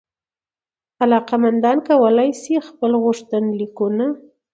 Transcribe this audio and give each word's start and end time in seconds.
علاقمندان 1.03 1.77
کولای 1.87 2.31
سي 2.41 2.55
خپل 2.67 2.91
غوښتنلیکونه 3.03 4.05